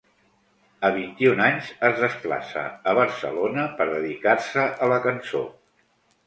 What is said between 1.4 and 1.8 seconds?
anys